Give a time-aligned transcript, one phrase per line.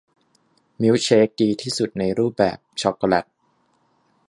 [0.81, 3.25] มิลค์เชคดีที่สุดในรูปแบบช็อกโกแลต